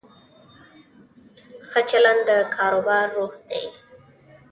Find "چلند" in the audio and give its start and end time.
1.89-2.21